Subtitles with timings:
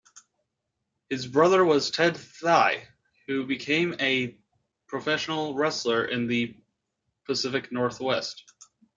[1.11, 2.87] His brother was Ted Thye,
[3.27, 4.35] who became a
[4.87, 6.57] professional wrestler in the
[7.27, 8.43] Pacific Northwest.